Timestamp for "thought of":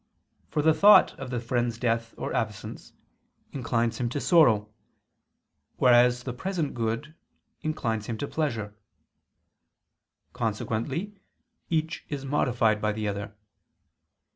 0.73-1.29